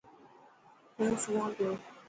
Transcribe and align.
هون 0.95 1.11
سوان 1.23 1.49
پيو. 1.57 1.71